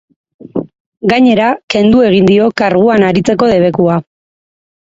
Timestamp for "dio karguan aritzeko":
2.31-3.53